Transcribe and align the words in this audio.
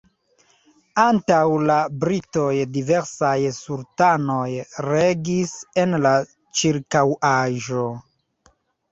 Antaŭ 1.01 1.39
la 1.63 1.73
britoj 2.03 2.53
diversaj 2.77 3.33
sultanoj 3.57 4.45
regis 4.87 5.51
en 5.83 5.93
la 6.07 6.15
ĉirkaŭaĵo. 6.63 7.85